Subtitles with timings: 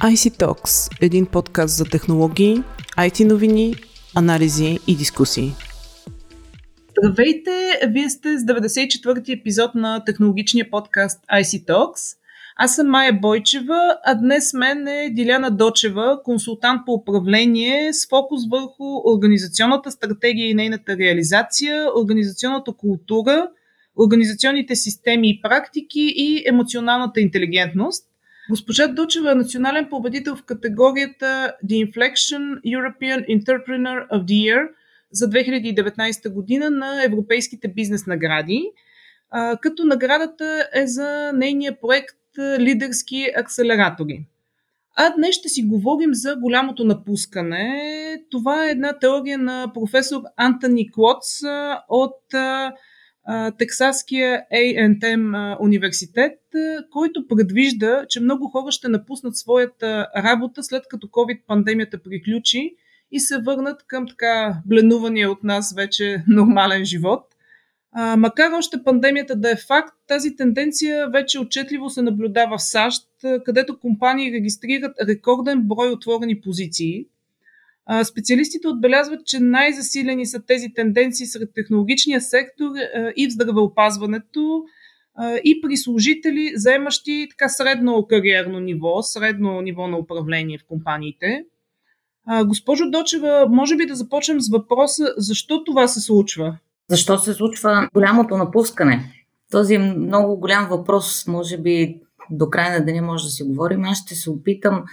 [0.00, 2.62] IC Talks– един подкаст за технологии,
[2.98, 3.74] IT новини,
[4.16, 5.52] анализи и дискусии.
[6.98, 7.50] Здравейте!
[7.88, 12.16] Вие сте с 94-ти епизод на технологичния подкаст IC Talks.
[12.56, 18.40] Аз съм Майя Бойчева, а днес мен е Диляна Дочева, консултант по управление с фокус
[18.50, 23.48] върху организационната стратегия и нейната реализация, организационната култура,
[23.96, 28.09] организационните системи и практики и емоционалната интелигентност.
[28.50, 34.68] Госпожа Дучева е национален победител в категорията The Inflection European Entrepreneur of the Year
[35.12, 38.70] за 2019 година на европейските бизнес награди,
[39.62, 42.16] като наградата е за нейния проект
[42.58, 44.26] Лидерски акселератори.
[44.96, 48.22] А днес ще си говорим за голямото напускане.
[48.30, 51.40] Това е една теория на професор Антони Клоц
[51.88, 52.20] от
[53.58, 56.38] Тексаския A&M университет,
[56.90, 62.74] който предвижда, че много хора ще напуснат своята работа след като COVID-пандемията приключи
[63.12, 67.26] и се върнат към така бленувания от нас вече нормален живот.
[67.92, 73.06] А, макар още пандемията да е факт, тази тенденция вече отчетливо се наблюдава в САЩ,
[73.44, 77.06] където компании регистрират рекорден брой отворени позиции–
[78.04, 82.70] Специалистите отбелязват, че най-засилени са тези тенденции сред технологичния сектор
[83.16, 84.64] и в здравеопазването,
[85.44, 91.44] и при служители, заемащи така средно кариерно ниво, средно ниво на управление в компаниите.
[92.44, 96.58] Госпожо Дочева, може би да започнем с въпроса защо това се случва?
[96.88, 99.12] Защо се случва голямото напускане?
[99.50, 102.00] Този е много голям въпрос, може би
[102.30, 103.84] до края на деня може да си говорим.
[103.84, 104.84] Аз ще се опитам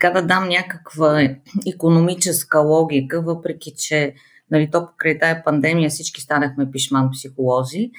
[0.00, 1.28] така да дам някаква
[1.74, 4.14] економическа логика, въпреки че
[4.50, 7.90] нали, то покрай тая пандемия всички станахме пишман психолози.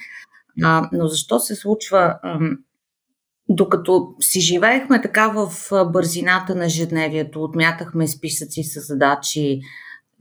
[0.62, 2.18] А, но защо се случва?
[3.48, 5.50] Докато си живеехме така в
[5.92, 9.60] бързината на ежедневието, отмятахме списъци с задачи,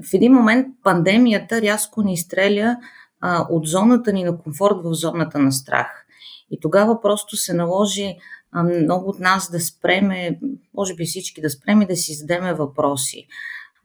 [0.09, 2.77] в един момент пандемията рязко ни изстреля
[3.21, 6.05] а, от зоната ни на комфорт в зоната на страх.
[6.51, 8.15] И тогава просто се наложи
[8.63, 10.39] много от нас да спреме,
[10.73, 13.27] може би всички да спреме да си задеме въпроси.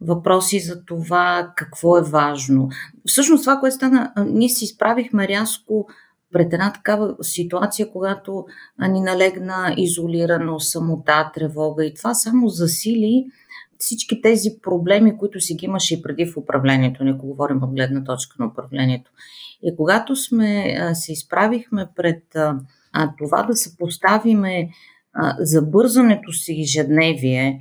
[0.00, 2.68] Въпроси за това какво е важно.
[3.06, 5.88] Всъщност това, което стана, ние си изправихме рязко
[6.32, 8.46] пред една такава ситуация, когато
[8.88, 13.26] ни налегна изолирано, самота, тревога и това само засили
[13.78, 18.04] всички тези проблеми, които си ги имаше и преди в управлението, не говорим от гледна
[18.04, 19.10] точка на управлението.
[19.62, 22.22] И когато сме се изправихме пред
[22.92, 24.68] а, това да съпоставиме
[25.38, 27.58] забързането си ежедневие,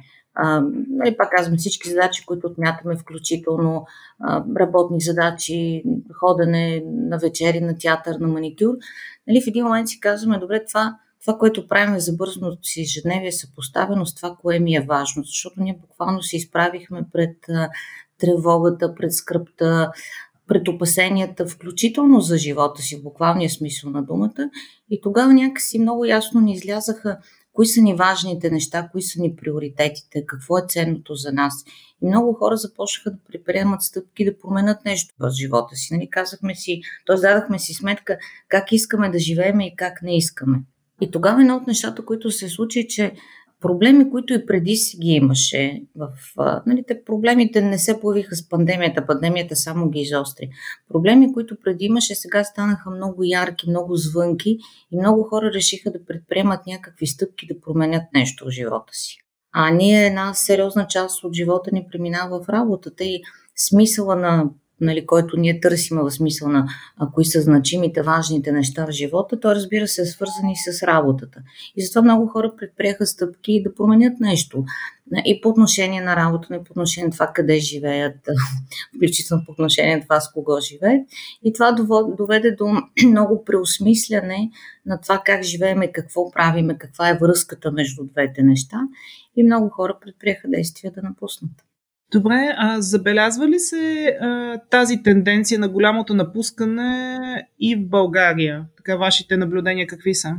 [0.90, 3.86] нали, пак казвам всички задачи, които отмятаме, включително
[4.59, 5.84] работни задачи,
[6.19, 8.75] ходене на вечери, на театър, на маникюр,
[9.28, 13.28] нали, в един момент си казваме, добре, това, това, което правим за бързното си ежедневие
[13.28, 17.38] е съпоставено с това, кое ми е важно, защото ние буквално се изправихме пред
[18.19, 19.92] тревогата, пред скръпта,
[20.51, 24.50] пред опасенията, включително за живота си, в буквалния смисъл на думата.
[24.89, 27.17] И тогава някакси много ясно ни излязаха
[27.53, 31.53] кои са ни важните неща, кои са ни приоритетите, какво е ценното за нас.
[32.03, 35.94] И много хора започнаха да предприемат стъпки да променят нещо в живота си.
[35.94, 37.16] Нали, казахме си, т.е.
[37.16, 38.18] дадахме си сметка
[38.50, 40.57] как искаме да живеем и как не искаме.
[41.01, 43.13] И тогава едно от нещата, които се случи, че
[43.61, 45.83] проблеми, които и преди си ги имаше.
[45.95, 46.09] В,
[46.66, 50.49] нали, те проблемите не се появиха с пандемията, пандемията само ги изостри.
[50.89, 54.57] Проблеми, които преди имаше, сега станаха много ярки, много звънки
[54.91, 59.17] и много хора решиха да предприемат някакви стъпки да променят нещо в живота си.
[59.53, 63.21] А ние една сериозна част от живота ни преминава в работата и
[63.55, 64.50] смисъла на
[64.81, 69.40] нали, който ние търсим в смисъл на а, кои са значимите, важните неща в живота,
[69.40, 71.40] то разбира се е свързани с работата.
[71.75, 74.64] И затова много хора предприеха стъпки да променят нещо.
[75.25, 78.16] И по отношение на работа, и по отношение на това къде живеят,
[78.96, 81.08] включително по отношение на това с кого живеят.
[81.44, 81.72] И това
[82.18, 82.66] доведе до
[83.07, 84.51] много преосмисляне
[84.86, 88.77] на това как живееме, какво правиме, каква е връзката между двете неща.
[89.36, 91.51] И много хора предприеха действия да напуснат.
[92.12, 97.18] Добре, а забелязва ли се а, тази тенденция на голямото напускане
[97.60, 98.66] и в България?
[98.78, 100.36] Така, вашите наблюдения какви са?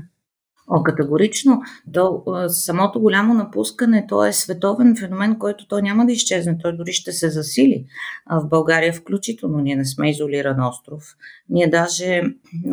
[0.69, 1.63] О, категорично.
[1.93, 6.93] То, самото голямо напускане, то е световен феномен, който той няма да изчезне, той дори
[6.93, 7.87] ще се засили.
[8.31, 11.03] В България включително ние не сме изолиран остров.
[11.49, 12.23] Ние даже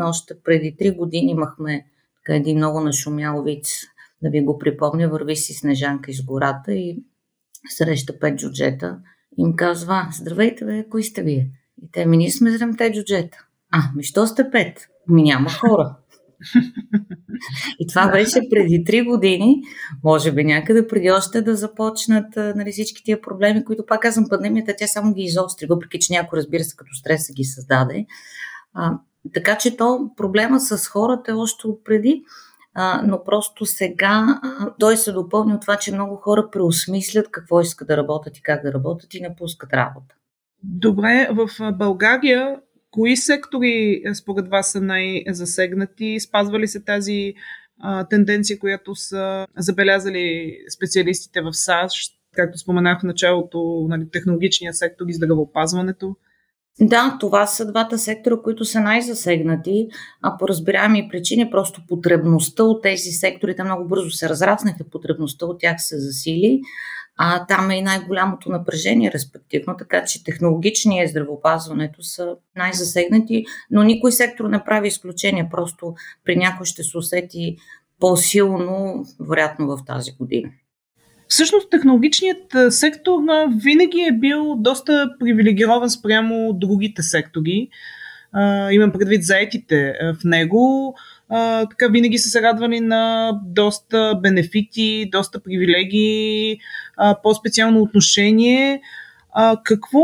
[0.01, 1.85] още преди три години имахме
[2.15, 3.65] така, един много нашумял вид,
[4.21, 7.03] да ви го припомня, върви си снежанка из гората и
[7.69, 8.97] среща пет джуджета
[9.37, 11.51] и им казва, здравейте бе, кои сте вие?
[11.83, 13.45] И те ми, ние сме седемте джуджета.
[13.71, 14.87] А, ми що сте пет?
[15.07, 15.95] Ми няма хора.
[17.79, 19.61] И това беше преди 3 години,
[20.03, 24.75] може би някъде преди още да започнат нали, всички тия проблеми, които пак казвам, пандемията,
[24.77, 28.05] тя само ги изостри, въпреки че някой, разбира се, като стреса ги създаде.
[28.73, 28.99] А,
[29.33, 32.23] така че то проблема с хората е още преди,
[33.03, 34.41] но просто сега
[34.79, 38.63] той се допълни от това, че много хора преосмислят какво искат да работят и как
[38.63, 40.15] да работят и напускат работа.
[40.63, 42.59] Добре, в България
[42.91, 46.19] кои сектори според вас са най-засегнати?
[46.19, 47.33] Спазва ли се тази
[47.79, 55.05] а, тенденция, която са забелязали специалистите в САЩ, както споменах в началото, нали, технологичния сектор
[55.07, 56.15] и здравеопазването?
[56.81, 59.87] Да, това са двата сектора, които са най-засегнати,
[60.21, 65.45] а по разбираеми причини просто потребността от тези сектори, те много бързо се разраснаха, потребността
[65.45, 66.61] от тях се засили,
[67.17, 73.83] а там е и най-голямото напрежение, респективно, така че технологичния и здравеопазването са най-засегнати, но
[73.83, 75.93] никой сектор не прави изключение, просто
[76.25, 77.57] при някой ще се усети
[77.99, 80.49] по-силно, вероятно в тази година.
[81.29, 83.19] Всъщност технологичният сектор
[83.63, 87.69] винаги е бил доста привилегирован спрямо другите сектори.
[88.71, 90.95] Имам предвид заетите в него.
[91.69, 96.59] Така винаги са се радвали на доста бенефити, доста привилегии,
[97.23, 98.81] по-специално отношение.
[99.63, 99.99] Какво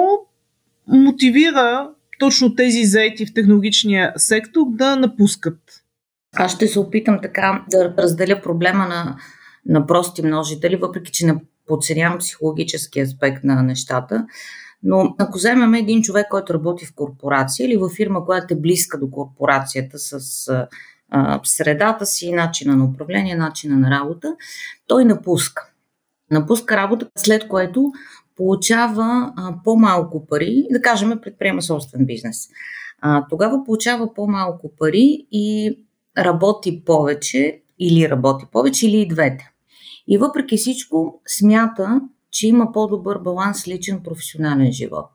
[0.88, 1.90] мотивира
[2.20, 5.60] точно тези заети в технологичния сектор да напускат?
[6.36, 9.18] Аз ще се опитам така да разделя проблема на
[9.66, 11.36] на прости множители, въпреки че не
[11.68, 14.26] подценявам психологически аспект на нещата.
[14.84, 19.00] Но ако вземем един човек, който работи в корпорация или в фирма, която е близка
[19.00, 20.48] до корпорацията с
[21.10, 24.36] а, средата си, начина на управление, начина на работа,
[24.88, 25.70] той напуска.
[26.32, 27.92] Напуска работа, след което
[28.36, 32.48] получава а, по-малко пари, да кажем, предприема собствен бизнес.
[33.02, 35.78] А, тогава получава по-малко пари и
[36.18, 39.55] работи повече, или работи повече, или и двете.
[40.08, 45.12] И въпреки всичко смята, че има по-добър баланс личен професионален живот.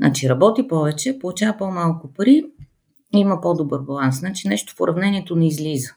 [0.00, 2.44] Значи работи повече, получава по-малко пари,
[3.12, 4.18] има по-добър баланс.
[4.18, 5.94] Значи нещо в уравнението не излиза.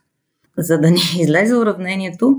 [0.58, 2.36] За да ни излезе уравнението,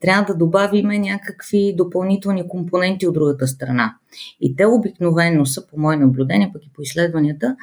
[0.00, 3.96] трябва да добавим някакви допълнителни компоненти от другата страна.
[4.40, 7.56] И те обикновено са, по мое наблюдение, пък и по изследванията,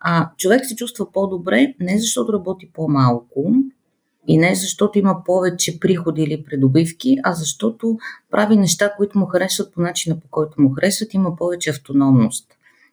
[0.00, 3.52] а човек се чувства по-добре не защото работи по-малко,
[4.28, 7.98] и не защото има повече приходи или придобивки, а защото
[8.30, 12.46] прави неща, които му харесват по начина по който му харесват, има повече автономност.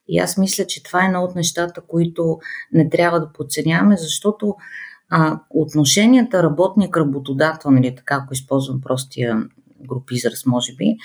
[0.08, 2.40] И аз мисля, че това е едно от нещата, които
[2.74, 4.56] не трябва да подценяваме, защото
[5.10, 9.44] а, отношенията работник-работодател, нали, така ако използвам простия
[9.88, 10.98] груп израз, може би,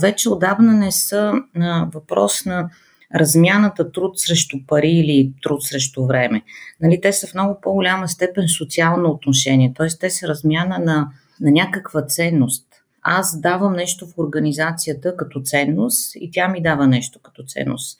[0.00, 2.70] вече отдавна не са а, въпрос на
[3.14, 6.42] размяната труд срещу пари или труд срещу време.
[6.80, 9.88] Нали, те са в много по-голяма степен социално отношение, т.е.
[10.00, 11.08] те са размяна на,
[11.40, 12.66] на някаква ценност.
[13.02, 17.98] Аз давам нещо в организацията като ценност и тя ми дава нещо като ценност.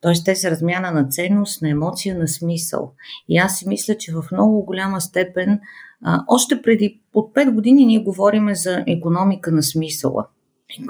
[0.00, 2.92] Тоест, те са размяна на ценност, на емоция, на смисъл.
[3.28, 5.60] И аз си мисля, че в много голяма степен,
[6.04, 10.26] а, още преди от 5 години ние говориме за економика на смисъла.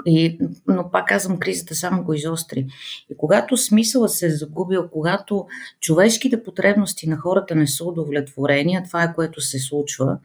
[0.05, 2.67] И, но пак казвам, кризата само го изостри.
[3.09, 5.47] И когато смисъла се е загубил, когато
[5.81, 10.17] човешките потребности на хората не са удовлетворени, а това е което се случва,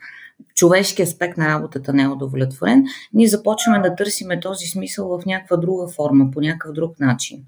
[0.54, 2.84] човешки аспект на работата не е удовлетворен,
[3.14, 7.44] ние започваме да търсиме този смисъл в някаква друга форма, по някакъв друг начин.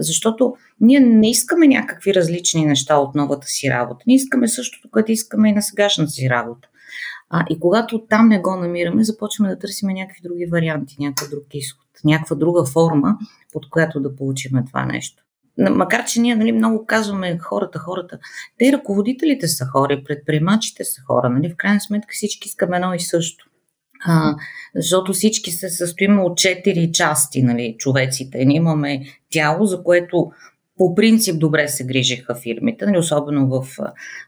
[0.00, 4.04] Защото ние не искаме някакви различни неща от новата си работа.
[4.06, 6.68] Ние искаме същото, което искаме и на сегашната си работа.
[7.30, 11.44] А, и когато там не го намираме, започваме да търсим някакви други варианти, някакъв друг
[11.52, 13.18] изход, някаква друга форма,
[13.52, 15.22] под която да получим това нещо.
[15.70, 18.18] Макар, че ние нали, много казваме хората, хората,
[18.58, 21.30] те и ръководителите са хора, предприемачите са хора.
[21.30, 21.52] Нали?
[21.52, 23.46] В крайна сметка всички искаме едно и също.
[24.04, 24.36] А,
[24.74, 28.44] защото всички се състоим от четири части, нали, човеците.
[28.44, 30.30] Ние имаме тяло, за което
[30.76, 33.66] по принцип добре се грижиха фирмите, нали, особено в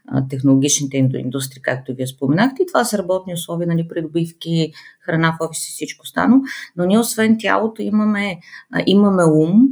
[0.07, 2.63] а, технологичните индустрии, както вие споменахте.
[2.63, 6.41] И това са работни условия, нали, придобивки, храна в офис и всичко стано.
[6.75, 8.37] Но ние освен тялото имаме,
[8.73, 9.67] а, имаме ум,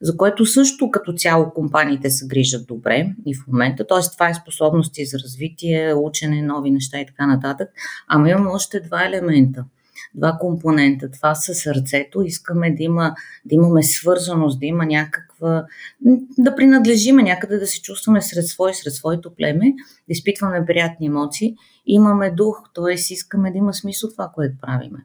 [0.00, 3.86] за което също като цяло компаниите се грижат добре и в момента.
[3.86, 4.10] Т.е.
[4.12, 7.68] това е способности за развитие, учене, нови неща и така нататък.
[8.08, 9.64] Ама имаме още два елемента
[10.14, 11.10] два компонента.
[11.10, 12.22] Това са сърцето.
[12.22, 15.64] Искаме да, има, да имаме свързаност, да има някаква.
[16.38, 19.72] да принадлежиме някъде, да се чувстваме сред свои, сред своето племе,
[20.08, 21.54] да изпитваме приятни емоции.
[21.86, 22.94] Имаме дух, т.е.
[22.94, 24.98] искаме да има смисъл това, което правиме.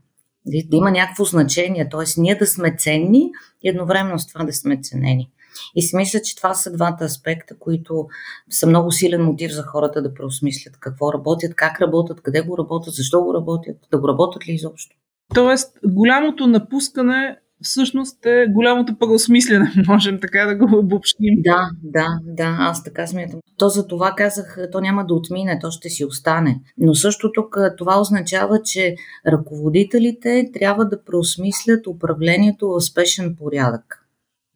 [0.45, 2.21] Да има някакво значение, т.е.
[2.21, 3.31] ние да сме ценни
[3.63, 5.31] и едновременно с това да сме ценени.
[5.75, 8.07] И си мисля, че това са двата аспекта, които
[8.49, 12.93] са много силен мотив за хората да преосмислят какво работят, как работят, къде го работят,
[12.93, 14.95] защо го работят, да го работят ли изобщо.
[15.33, 21.35] Тоест, голямото напускане всъщност е голямото преосмислене, можем така да го обобщим.
[21.37, 23.39] Да, да, да, аз така смятам.
[23.57, 26.61] То за това казах, то няма да отмине, то ще си остане.
[26.77, 28.95] Но също тук това означава, че
[29.27, 34.05] ръководителите трябва да преосмислят управлението в спешен порядък.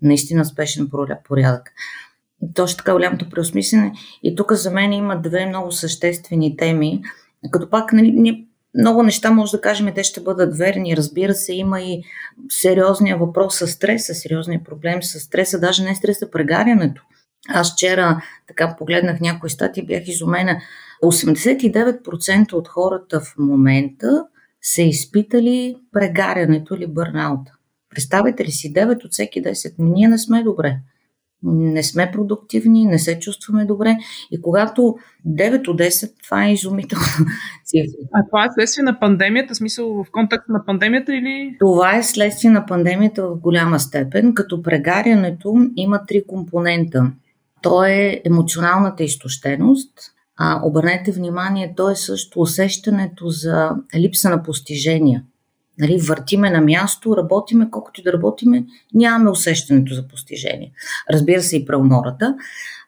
[0.03, 0.89] Наистина спешен
[1.23, 1.71] порядък.
[2.53, 3.93] Точно така голямото преосмислене.
[4.23, 7.01] И тук за мен има две много съществени теми.
[7.51, 8.45] Като пак, нали, ние
[8.79, 10.97] много неща може да кажем, те ще бъдат верни.
[10.97, 12.03] Разбира се, има и
[12.49, 17.03] сериозния въпрос с стреса, сериозния проблем с стреса, даже не стреса, прегарянето.
[17.49, 20.61] Аз вчера така погледнах някои стати, бях изумена.
[21.03, 24.25] 89% от хората в момента
[24.61, 27.51] са изпитали прегарянето или бърнаута.
[27.93, 30.79] Представете ли си, 9 от всеки 10, ние не сме добре
[31.43, 33.97] не сме продуктивни, не се чувстваме добре.
[34.31, 34.95] И когато
[35.27, 37.05] 9 от 10, това е изумително.
[38.13, 41.55] А това е следствие на пандемията, смисъл в контакт на пандемията или?
[41.59, 47.11] Това е следствие на пандемията в голяма степен, като прегарянето има три компонента.
[47.61, 49.93] То е емоционалната изтощеност,
[50.37, 55.23] а обърнете внимание, то е също усещането за липса на постижения–
[55.79, 60.71] Нали, въртиме на място, работиме, колкото и да работиме, нямаме усещането за постижение.
[61.11, 62.35] Разбира се и преумората.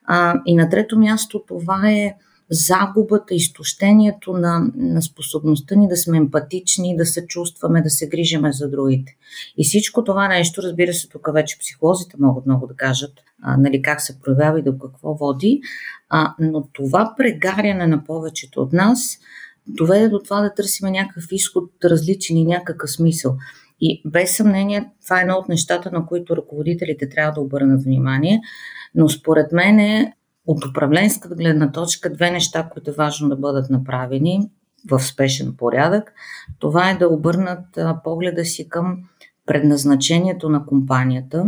[0.06, 2.16] А, и на трето място това е
[2.50, 8.52] загубата, изтощението на, на способността ни да сме емпатични, да се чувстваме, да се грижиме
[8.52, 9.16] за другите.
[9.58, 13.12] И всичко това нещо, разбира се, тук вече психолозите могат много да кажат
[13.42, 15.62] а, нали, как се проявява и до какво води,
[16.10, 19.18] а, но това прегаряне на повечето от нас–
[19.68, 23.38] доведе до това да търсим някакъв изход различен и някакъв смисъл.
[23.82, 28.42] И без съмнение, това е едно от нещата, на които ръководителите трябва да обърнат внимание,
[28.96, 30.14] но според мен е
[30.48, 34.50] от управленска гледна точка две неща, които е важно да бъдат направени
[34.90, 36.14] в спешен порядък.
[36.60, 38.98] Това е да обърнат погледа си към
[39.46, 41.46] предназначението на компанията,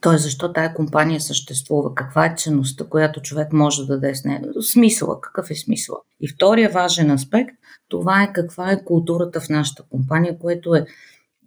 [0.00, 0.18] т.е.
[0.18, 5.20] защо тая компания съществува, каква е ценността, която човек може да даде с нея, смисъла,
[5.20, 5.96] какъв е смисъл.
[6.20, 7.56] И втория важен аспект,
[7.88, 10.86] това е каква е културата в нашата компания, което е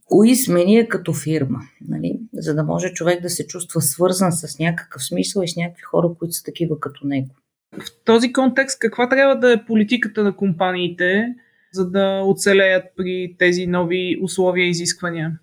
[0.06, 2.20] кои сме ние като фирма, нали?
[2.34, 6.10] за да може човек да се чувства свързан с някакъв смисъл и с някакви хора,
[6.20, 7.29] които са такива като него.
[7.77, 11.36] В този контекст, каква трябва да е политиката на компаниите,
[11.74, 15.39] за да оцелеят при тези нови условия и изисквания?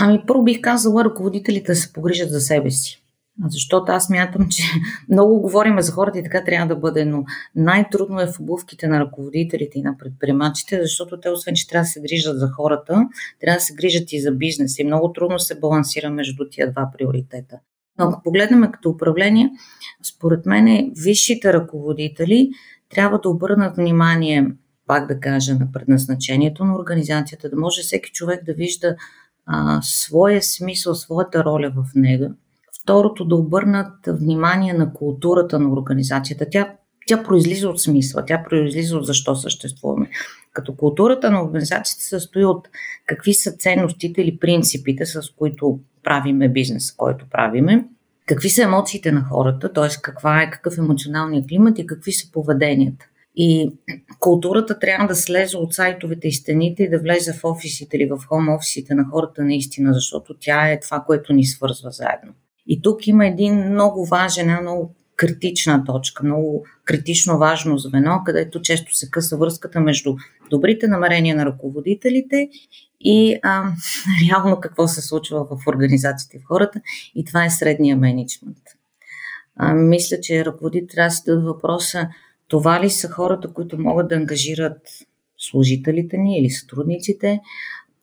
[0.00, 3.02] Ами първо бих казала ръководителите да се погрижат за себе си.
[3.48, 4.62] Защото аз мятам, че
[5.08, 9.00] много говорим за хората и така трябва да бъде, но най-трудно е в обувките на
[9.00, 13.08] ръководителите и на предприемачите, защото те, освен че трябва да се грижат за хората,
[13.40, 14.82] трябва да се грижат и за бизнеса.
[14.82, 17.58] И много трудно се балансира между тия два приоритета.
[17.98, 19.50] Но ако погледнем като управление,
[20.02, 22.50] според мен висшите ръководители
[22.88, 24.46] трябва да обърнат внимание,
[24.86, 28.96] пак да кажа, на предназначението на организацията, да може всеки човек да вижда
[29.52, 32.34] а, своя смисъл, своята роля в него.
[32.82, 36.46] Второто, да обърнат внимание на културата на организацията.
[36.50, 36.72] Тя,
[37.06, 40.10] тя произлиза от смисъла, тя произлиза от защо съществуваме.
[40.52, 42.68] Като културата на организацията се състои от
[43.06, 47.84] какви са ценностите или принципите, с които правиме бизнес, който правиме,
[48.26, 49.88] какви са емоциите на хората, т.е.
[50.02, 53.06] каква е, какъв е емоционалният климат и какви са поведенията.
[53.36, 53.72] И
[54.18, 58.18] културата трябва да слезе от сайтовете и стените и да влезе в офисите или в
[58.28, 62.32] хом офисите на хората наистина, защото тя е това, което ни свързва заедно.
[62.66, 68.62] И тук има един много важен, една много критична точка, много критично важно звено, където
[68.62, 70.16] често се къса връзката между
[70.50, 72.48] добрите намерения на ръководителите
[73.00, 73.72] и а,
[74.28, 76.80] реално какво се случва в организациите в хората.
[77.14, 78.58] И това е средния менеджмент.
[79.56, 82.08] А, мисля, че ръководителите трябва да си въпроса
[82.50, 84.80] това ли са хората, които могат да ангажират
[85.38, 87.40] служителите ни или сътрудниците?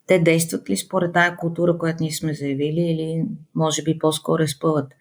[0.06, 3.24] Те действат ли според тая култура, която ние сме заявили или
[3.54, 4.92] може би по-скоро изпъват?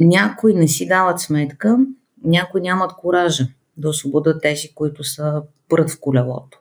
[0.00, 1.78] Някои не си дават сметка,
[2.24, 3.46] някои нямат коража
[3.76, 6.60] да освободят тези, които са прът в колелото.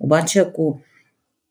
[0.00, 0.80] Обаче ако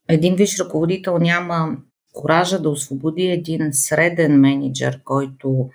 [0.08, 1.78] един виш ръководител няма
[2.14, 5.70] коража да освободи един среден менеджер, който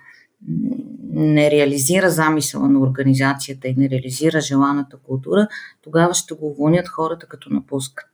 [1.15, 5.47] не реализира замисъла на организацията и не реализира желаната култура,
[5.81, 8.09] тогава ще го уволнят хората като напускат.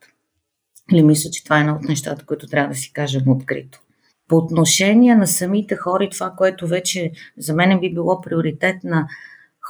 [0.92, 3.80] Или мисля, че това е едно от нещата, които трябва да си кажем открито.
[4.28, 9.06] По отношение на самите хора и това, което вече за мен би било приоритет на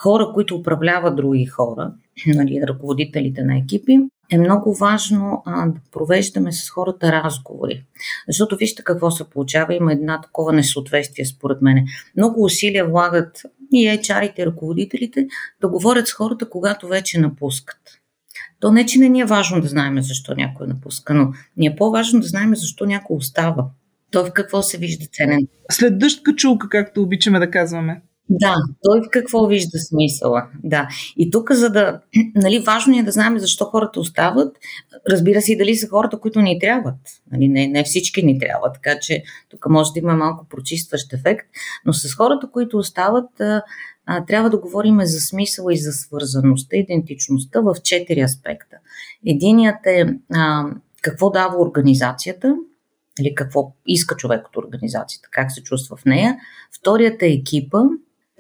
[0.03, 1.93] хора, които управляват други хора,
[2.27, 3.99] нали, ръководителите на екипи,
[4.33, 7.85] е много важно а, да провеждаме с хората разговори.
[8.29, 9.75] Защото вижте какво се получава.
[9.75, 11.87] Има една такова несъответствие, според мен.
[12.17, 15.29] Много усилия влагат и HR-ите, ръководителите
[15.61, 17.79] да говорят с хората, когато вече напускат.
[18.61, 21.77] То не, че не ни е важно да знаем защо някой напуска, но ни е
[21.77, 23.67] по-важно да знаем защо някой остава.
[24.11, 25.47] Той в какво се вижда ценен.
[25.71, 28.03] След дъжд качулка, както обичаме да казваме.
[28.31, 30.47] Да, той в какво вижда смисъла.
[30.65, 30.89] Да.
[31.17, 32.01] И тук, за да.
[32.35, 34.57] Нали, важно е да знаем защо хората остават.
[35.11, 36.95] Разбира се, и дали са хората, които ни трябват.
[37.33, 41.47] Нали, не, не всички ни трябват, така че тук може да има малко прочистващ ефект.
[41.87, 43.63] Но с хората, които остават, а,
[44.27, 48.77] трябва да говорим за смисъла и за свързаността, идентичността в четири аспекта.
[49.27, 50.65] Единият е а,
[51.03, 52.57] какво дава организацията,
[53.21, 56.37] или какво иска човек от организацията, как се чувства в нея.
[56.81, 57.79] Вторият е екипа,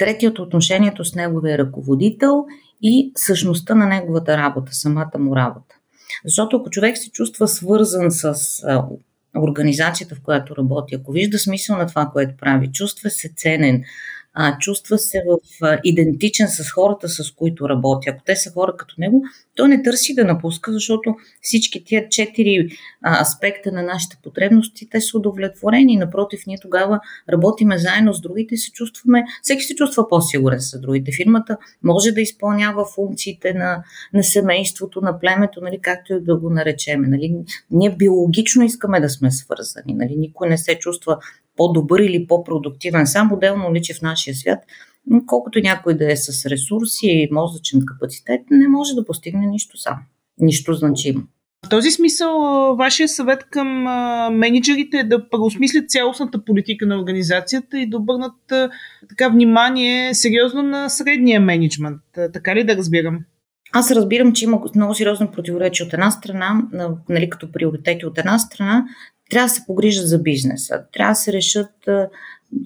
[0.03, 2.47] Третият отношението с неговия ръководител
[2.83, 5.75] и същността на неговата работа, самата му работа.
[6.25, 8.35] Защото ако човек се чувства свързан с
[9.37, 13.83] организацията, в която работи, ако вижда смисъл на това, което прави, чувства се ценен,
[14.35, 18.09] а, чувства се в а, идентичен с хората, с които работи.
[18.09, 19.23] Ако те са хора като него,
[19.57, 22.69] той не търси да напуска, защото всички тия четири
[23.03, 25.97] а, аспекта на нашите потребности, те са удовлетворени.
[25.97, 27.01] Напротив, ние тогава
[27.33, 31.13] работиме заедно с другите и се чувстваме, всеки се чувства по-сигурен с другите.
[31.13, 33.83] Фирмата може да изпълнява функциите на,
[34.15, 37.09] на семейството, на племето, нали, както и да го наречеме.
[37.09, 37.35] Нали.
[37.71, 39.95] Ние биологично искаме да сме свързани.
[39.95, 40.17] Нали.
[40.17, 41.19] Никой не се чувства
[41.63, 43.07] по-добър или по-продуктивен.
[43.07, 44.59] Сам отделно личи в нашия свят,
[45.27, 49.97] колкото някой да е с ресурси и мозъчен капацитет, не може да постигне нищо сам.
[50.39, 51.23] Нищо значимо.
[51.67, 52.31] В този смисъл,
[52.77, 53.69] вашия съвет към
[54.33, 58.53] менеджерите е да преосмислят цялостната политика на организацията и да обърнат
[59.09, 62.03] така внимание сериозно на средния менеджмент.
[62.33, 63.19] Така ли да разбирам?
[63.73, 66.63] Аз разбирам, че има много сериозно противоречие от една страна,
[67.09, 68.85] нали, като приоритети от една страна,
[69.33, 71.89] трябва да се погрижат за бизнеса, трябва да се решат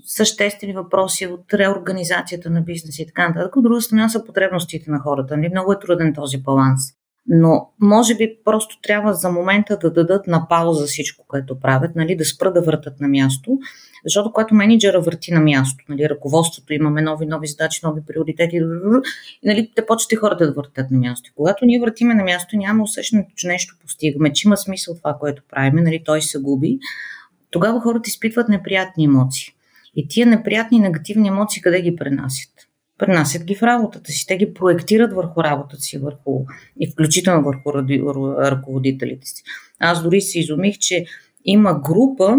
[0.04, 3.56] съществени въпроси от реорганизацията на бизнеса и така нататък.
[3.56, 5.37] От друга страна са потребностите на хората.
[5.37, 5.49] Нали?
[5.49, 6.80] Много е труден този баланс.
[7.28, 12.17] Но може би просто трябва за момента да дадат на пауза всичко, което правят, нали,
[12.17, 13.58] да спра да въртат на място,
[14.04, 18.62] защото когато менеджера върти на място, нали, ръководството, имаме нови, нови задачи, нови приоритети, и,
[19.45, 21.30] нали, те почват и хората да въртат на място.
[21.34, 25.43] Когато ние въртиме на място, няма усещането, че нещо постигаме, че има смисъл това, което
[25.50, 26.78] правим, нали, той се губи,
[27.50, 29.52] тогава хората изпитват неприятни емоции.
[29.97, 32.52] И тия неприятни негативни емоции къде ги пренасят?
[32.99, 34.26] Пренасят ги в работата си.
[34.26, 36.45] Те ги проектират върху работата си, върху,
[36.80, 37.73] и включително върху
[38.39, 39.43] ръководителите си.
[39.78, 41.04] Аз дори се изумих, че
[41.45, 42.37] има група,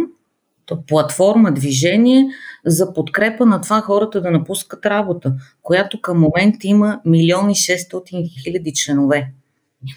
[0.87, 2.25] платформа, движение
[2.65, 8.73] за подкрепа на това хората да напускат работа, която към момента има милиони 600 хиляди
[8.73, 9.31] членове.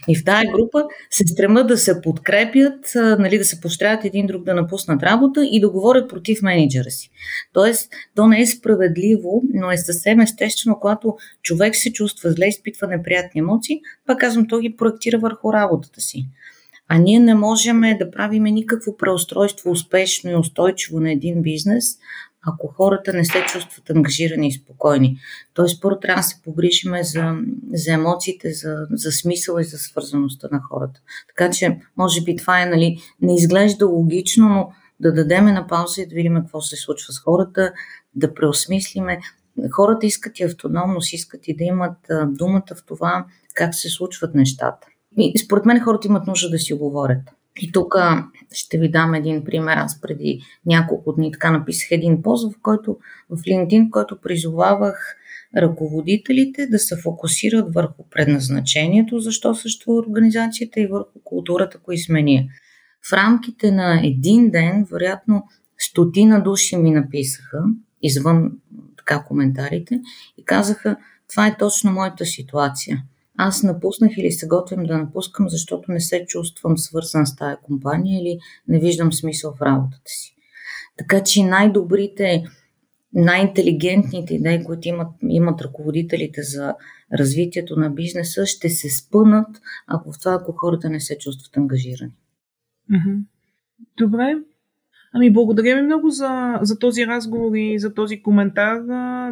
[0.09, 4.45] И в тази група се стремат да се подкрепят, нали, да се поощряват един друг
[4.45, 7.11] да напуснат работа и да говорят против менеджера си.
[7.53, 12.87] Тоест, то не е справедливо, но е съвсем естествено, когато човек се чувства зле, изпитва
[12.87, 16.27] неприятни емоции, пак казвам, то ги проектира върху работата си.
[16.93, 21.99] А ние не можем да правим никакво преустройство успешно и устойчиво на един бизнес,
[22.47, 25.19] ако хората не се чувстват ангажирани и спокойни.
[25.55, 27.35] Тоест, първо трябва да се погрижиме за,
[27.73, 31.01] за емоциите, за, за смисъл и за свързаността на хората.
[31.29, 36.03] Така че, може би това е, нали, не изглежда логично, но да дадеме на пауза
[36.03, 37.73] и да видим какво се случва с хората,
[38.15, 39.21] да преосмислиме.
[39.71, 44.87] Хората искат и автономност, искат и да имат думата в това как се случват нещата.
[45.19, 47.23] И според мен хората имат нужда да си говорят.
[47.61, 47.95] И тук
[48.53, 49.77] ще ви дам един пример.
[49.77, 52.97] Аз преди няколко дни така написах един пост, в който
[53.31, 55.17] в LinkedIn, който призовавах
[55.57, 62.49] ръководителите да се фокусират върху предназначението, защо съществува организацията и върху културата, кои сме ние.
[63.11, 65.45] В рамките на един ден, вероятно,
[65.79, 67.59] стотина души ми написаха,
[68.03, 68.53] извън
[68.99, 70.01] така коментарите,
[70.39, 70.97] и казаха,
[71.29, 73.03] това е точно моята ситуация
[73.41, 78.21] аз напуснах или се готвям да напускам, защото не се чувствам свързан с тази компания
[78.21, 80.37] или не виждам смисъл в работата си.
[80.99, 82.45] Така че най-добрите,
[83.15, 86.75] най-интелигентните идеи, които имат, имат ръководителите за
[87.19, 89.49] развитието на бизнеса, ще се спънат,
[89.87, 92.13] ако в това, ако хората не се чувстват ангажирани.
[93.99, 94.35] Добре.
[95.13, 98.81] Ами, благодаря ви много за, за този разговор и за този коментар.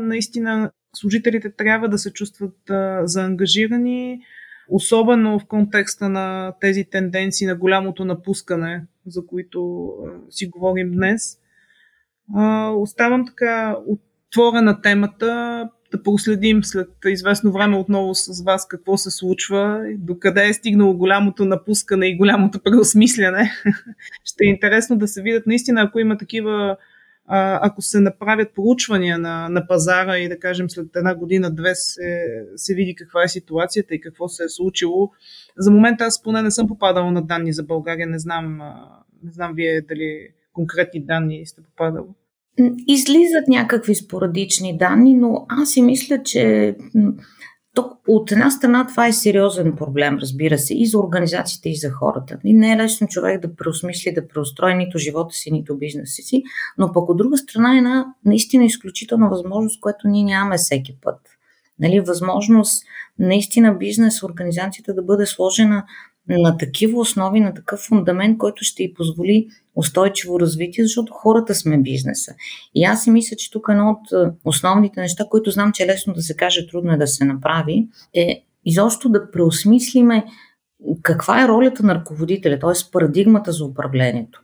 [0.01, 4.21] Наистина, служителите трябва да се чувстват а, заангажирани,
[4.69, 11.39] особено в контекста на тези тенденции на голямото напускане, за които а, си говорим днес.
[12.37, 15.27] А, оставам така отворена темата.
[15.93, 21.45] да проследим след известно време отново с вас какво се случва, докъде е стигнало голямото
[21.45, 23.53] напускане и голямото преосмисляне.
[24.25, 26.77] Ще е интересно да се видят наистина, ако има такива
[27.29, 32.25] ако се направят проучвания на, на пазара и да кажем след една година-две се,
[32.57, 35.11] се види каква е ситуацията и какво се е случило.
[35.57, 38.59] За момента аз поне не съм попадала на данни за България, не знам,
[39.25, 42.05] не знам вие дали конкретни данни сте попадали.
[42.87, 46.75] Излизат някакви спорадични данни, но аз си мисля, че
[47.75, 51.91] то, от една страна това е сериозен проблем, разбира се, и за организациите, и за
[51.91, 52.39] хората.
[52.45, 56.43] И не е лесно човек да преосмисли, да преустрои нито живота си, нито бизнеса си,
[56.79, 61.21] но пък от друга страна е една наистина изключителна възможност, която ние нямаме всеки път.
[61.79, 62.85] Нали, възможност
[63.19, 65.85] наистина бизнес, организацията да бъде сложена
[66.29, 71.79] на такива основи, на такъв фундамент, който ще й позволи устойчиво развитие, защото хората сме
[71.79, 72.35] бизнеса.
[72.75, 76.15] И аз си мисля, че тук едно от основните неща, които знам, че е лесно
[76.15, 80.25] да се каже, трудно е да се направи, е изобщо да преосмислиме
[81.03, 82.91] каква е ролята на ръководителя, т.е.
[82.93, 84.43] парадигмата за управлението.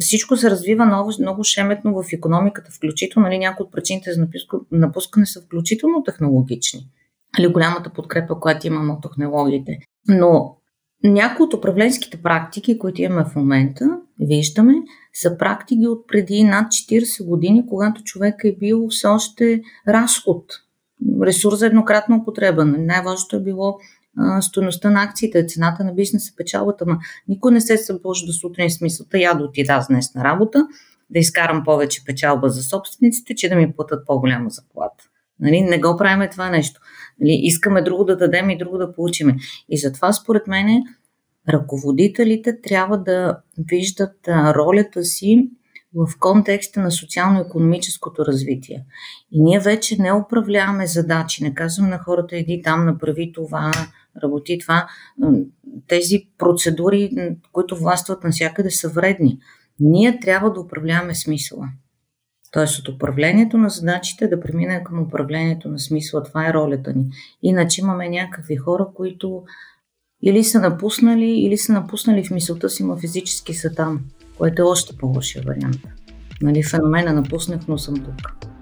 [0.00, 4.26] Всичко се развива много, много шеметно в економиката, включително нали, някои от причините за
[4.72, 6.80] напускане са включително технологични.
[7.38, 9.78] Или голямата подкрепа, която имаме от технологиите.
[10.08, 10.56] Но
[11.04, 14.74] някои от управленските практики, които имаме в момента, виждаме,
[15.12, 20.44] са практики от преди над 40 години, когато човек е бил все още разход,
[21.22, 22.64] ресурс за еднократна употреба.
[22.64, 23.78] Най-важното е било
[24.40, 26.86] стоеността на акциите, цената на бизнеса, печалбата.
[26.86, 30.66] Ма никой не се събужда сутрин с мисълта, я да отида днес на работа,
[31.10, 35.04] да изкарам повече печалба за собствениците, че да ми платят по-голяма заплата.
[35.44, 35.60] Нали?
[35.60, 36.80] Не го правиме това нещо.
[37.20, 37.40] Нали?
[37.42, 39.36] Искаме друго да дадем и друго да получиме.
[39.68, 40.82] И затова, според мен,
[41.48, 45.50] ръководителите трябва да виждат ролята си
[45.94, 48.84] в контекста на социално-економическото развитие.
[49.32, 53.70] И ние вече не управляваме задачи, не казваме на хората, иди там, направи това,
[54.22, 54.86] работи това.
[55.88, 57.10] Тези процедури,
[57.52, 59.38] които властват навсякъде, са вредни.
[59.80, 61.68] Ние трябва да управляваме смисъла.
[62.54, 66.22] Тоест от управлението на задачите да преминем към управлението на смисъла.
[66.22, 67.10] Това е ролята ни.
[67.42, 69.42] Иначе имаме някакви хора, които
[70.22, 74.00] или са напуснали, или са напуснали в мисълта си, но физически са там,
[74.38, 75.80] което е още по-лошия вариант.
[76.42, 78.53] Нали, феномена напуснах, но съм тук.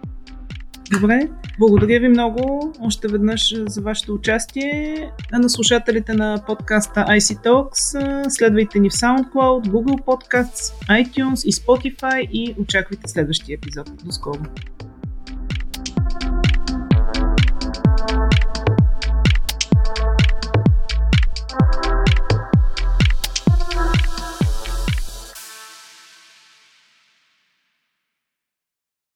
[0.92, 1.28] Добре,
[1.58, 5.10] благодаря ви много още веднъж за вашето участие.
[5.32, 11.52] А на слушателите на подкаста IC Talks следвайте ни в SoundCloud, Google Podcasts, iTunes и
[11.52, 13.90] Spotify и очаквайте следващия епизод.
[14.04, 14.38] До скоро!